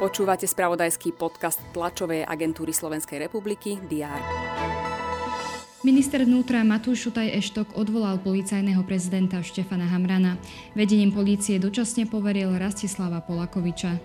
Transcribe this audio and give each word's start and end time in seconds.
Počúvate 0.00 0.48
spravodajský 0.48 1.12
podcast 1.12 1.60
tlačovej 1.76 2.24
agentúry 2.24 2.72
Slovenskej 2.72 3.20
republiky 3.28 3.76
DR. 3.84 4.16
Minister 5.84 6.24
vnútra 6.24 6.64
Matúš 6.64 7.08
Šutaj 7.08 7.36
Eštok 7.36 7.76
odvolal 7.76 8.16
policajného 8.20 8.80
prezidenta 8.84 9.40
Štefana 9.44 9.88
Hamrana. 9.88 10.40
Vedením 10.72 11.12
polície 11.12 11.60
dočasne 11.60 12.08
poveril 12.08 12.52
Rastislava 12.56 13.20
Polakoviča. 13.20 13.96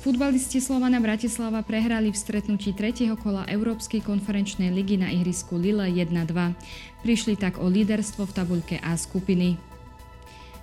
Futbalisti 0.00 0.64
Slovana 0.64 0.96
Bratislava 1.00 1.60
prehrali 1.60 2.08
v 2.08 2.16
stretnutí 2.16 2.72
tretieho 2.72 3.20
kola 3.20 3.44
Európskej 3.52 4.00
konferenčnej 4.00 4.72
ligy 4.72 4.96
na 4.96 5.12
ihrisku 5.12 5.60
Lille 5.60 5.92
1-2. 5.92 6.32
Prišli 7.04 7.36
tak 7.36 7.60
o 7.60 7.68
líderstvo 7.68 8.24
v 8.24 8.32
tabuľke 8.32 8.76
A 8.80 8.96
skupiny. 8.96 9.75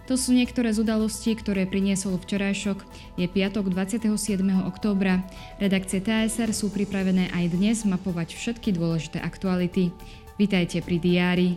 To 0.03 0.19
sú 0.19 0.35
niektoré 0.35 0.75
z 0.75 0.83
udalostí, 0.83 1.31
ktoré 1.31 1.63
priniesol 1.63 2.19
včerajšok. 2.19 2.83
Je 3.15 3.23
piatok 3.23 3.71
27. 3.71 4.11
októbra. 4.67 5.23
Redakcie 5.63 6.03
TSR 6.03 6.51
sú 6.51 6.67
pripravené 6.67 7.31
aj 7.31 7.55
dnes 7.55 7.87
mapovať 7.87 8.35
všetky 8.35 8.75
dôležité 8.75 9.23
aktuality. 9.23 9.95
Vítajte 10.35 10.83
pri 10.83 10.99
diári. 10.99 11.49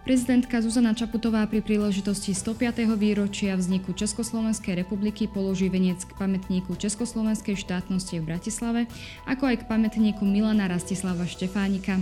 Prezidentka 0.00 0.64
Zuzana 0.64 0.96
Čaputová 0.96 1.44
pri 1.44 1.60
príležitosti 1.60 2.32
105. 2.32 2.88
výročia 2.96 3.52
vzniku 3.52 3.92
Československej 3.92 4.80
republiky 4.80 5.28
položí 5.28 5.68
venec 5.68 6.00
k 6.00 6.16
pamätníku 6.16 6.72
Československej 6.72 7.52
štátnosti 7.60 8.16
v 8.16 8.32
Bratislave, 8.32 8.88
ako 9.28 9.52
aj 9.52 9.56
k 9.60 9.68
pamätníku 9.68 10.24
Milana 10.24 10.72
Rastislava 10.72 11.28
Štefánika. 11.28 12.00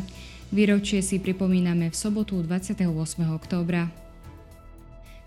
Výročie 0.54 1.02
si 1.02 1.18
pripomíname 1.18 1.90
v 1.90 1.96
sobotu 1.98 2.38
28. 2.38 2.86
októbra. 3.34 4.07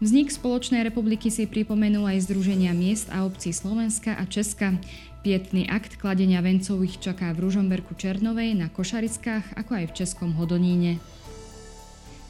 Vznik 0.01 0.33
Spoločnej 0.33 0.81
republiky 0.81 1.29
si 1.29 1.45
pripomenul 1.45 2.09
aj 2.09 2.25
Združenia 2.25 2.73
miest 2.73 3.05
a 3.13 3.21
obcí 3.21 3.53
Slovenska 3.53 4.17
a 4.17 4.25
Česka. 4.25 4.73
Pietný 5.21 5.69
akt 5.69 6.01
kladenia 6.01 6.41
vencov 6.41 6.81
čaká 6.97 7.29
v 7.37 7.45
Ružomberku 7.45 7.93
Černovej, 7.93 8.57
na 8.57 8.65
Košarickách, 8.73 9.53
ako 9.61 9.71
aj 9.77 9.85
v 9.93 9.95
Českom 10.01 10.33
Hodoníne. 10.33 10.97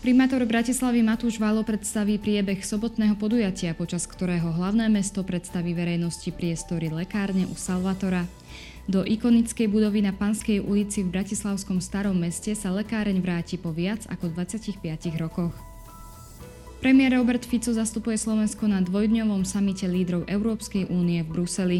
Primátor 0.03 0.43
Bratislavy 0.43 0.99
Matúš 0.99 1.39
Válo 1.39 1.63
predstaví 1.63 2.19
priebeh 2.19 2.59
sobotného 2.59 3.15
podujatia, 3.15 3.71
počas 3.71 4.03
ktorého 4.03 4.51
hlavné 4.51 4.91
mesto 4.91 5.23
predstaví 5.23 5.71
verejnosti 5.71 6.27
priestory 6.35 6.91
lekárne 6.91 7.47
u 7.47 7.55
Salvatora. 7.55 8.27
Do 8.91 9.07
ikonickej 9.07 9.71
budovy 9.71 10.03
na 10.03 10.11
Panskej 10.11 10.59
ulici 10.59 11.07
v 11.07 11.15
Bratislavskom 11.15 11.79
starom 11.79 12.19
meste 12.19 12.51
sa 12.51 12.75
lekáreň 12.75 13.23
vráti 13.23 13.55
po 13.55 13.71
viac 13.71 14.03
ako 14.11 14.27
25 14.35 14.75
rokoch. 15.15 15.70
Premiér 16.81 17.13
Robert 17.13 17.45
Fico 17.45 17.69
zastupuje 17.69 18.17
Slovensko 18.17 18.65
na 18.65 18.81
dvojdňovom 18.81 19.45
samite 19.45 19.85
lídrov 19.85 20.25
Európskej 20.25 20.89
únie 20.89 21.21
v 21.21 21.29
Bruseli. 21.29 21.79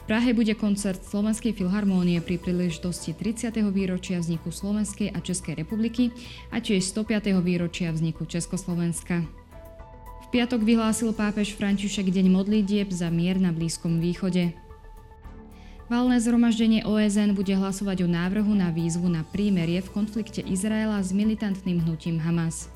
V 0.00 0.02
Prahe 0.08 0.32
bude 0.32 0.56
koncert 0.56 1.04
Slovenskej 1.04 1.52
filharmónie 1.52 2.24
pri 2.24 2.40
príležitosti 2.40 3.12
30. 3.12 3.52
výročia 3.68 4.24
vzniku 4.24 4.48
Slovenskej 4.48 5.12
a 5.12 5.20
Českej 5.20 5.60
republiky 5.60 6.16
a 6.48 6.64
tiež 6.64 6.80
105. 6.80 7.36
výročia 7.44 7.92
vzniku 7.92 8.24
Československa. 8.24 9.20
V 10.24 10.26
piatok 10.32 10.64
vyhlásil 10.64 11.12
pápež 11.12 11.52
František 11.52 12.08
deň 12.08 12.32
modlitieb 12.32 12.88
za 12.88 13.12
mier 13.12 13.36
na 13.36 13.52
Blízkom 13.52 14.00
východe. 14.00 14.56
Valné 15.92 16.16
zhromaždenie 16.24 16.88
OSN 16.88 17.36
bude 17.36 17.52
hlasovať 17.52 18.00
o 18.00 18.08
návrhu 18.08 18.56
na 18.56 18.72
výzvu 18.72 19.12
na 19.12 19.28
prímerie 19.28 19.84
v 19.84 19.92
konflikte 19.92 20.40
Izraela 20.40 21.04
s 21.04 21.12
militantným 21.12 21.84
hnutím 21.84 22.16
Hamas. 22.16 22.72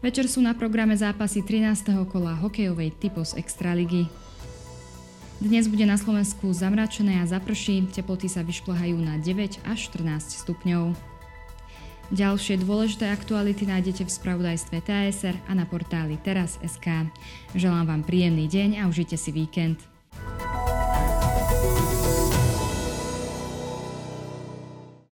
Večer 0.00 0.32
sú 0.32 0.40
na 0.40 0.56
programe 0.56 0.96
zápasy 0.96 1.44
13. 1.44 1.92
kola 2.08 2.32
hokejovej 2.32 2.96
typos 2.96 3.36
Extraligy. 3.36 4.08
Dnes 5.44 5.68
bude 5.68 5.84
na 5.84 6.00
Slovensku 6.00 6.48
zamračené 6.56 7.20
a 7.20 7.28
zaprší, 7.28 7.84
teploty 7.92 8.24
sa 8.24 8.40
vyšplhajú 8.40 8.96
na 8.96 9.20
9 9.20 9.60
až 9.68 9.78
14 9.92 10.40
stupňov. 10.40 10.96
Ďalšie 12.16 12.64
dôležité 12.64 13.12
aktuality 13.12 13.68
nájdete 13.68 14.08
v 14.08 14.14
spravodajstve 14.16 14.80
TSR 14.80 15.36
a 15.44 15.52
na 15.52 15.68
portáli 15.68 16.16
teraz.sk. 16.24 17.12
Želám 17.52 17.84
vám 17.84 18.02
príjemný 18.02 18.48
deň 18.48 18.80
a 18.80 18.88
užite 18.88 19.20
si 19.20 19.28
víkend. 19.36 19.84